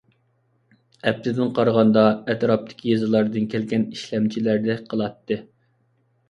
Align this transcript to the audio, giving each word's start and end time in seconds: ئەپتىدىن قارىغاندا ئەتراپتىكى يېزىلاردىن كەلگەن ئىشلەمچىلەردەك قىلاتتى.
ئەپتىدىن 1.09 1.51
قارىغاندا 1.59 2.05
ئەتراپتىكى 2.33 2.89
يېزىلاردىن 2.93 3.45
كەلگەن 3.53 3.85
ئىشلەمچىلەردەك 3.99 4.83
قىلاتتى. 4.95 5.39